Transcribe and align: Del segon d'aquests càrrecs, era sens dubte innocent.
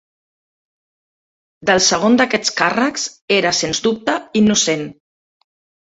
Del 1.71 1.83
segon 1.89 2.17
d'aquests 2.23 2.55
càrrecs, 2.63 3.07
era 3.39 3.55
sens 3.61 3.87
dubte 3.89 4.21
innocent. 4.45 4.87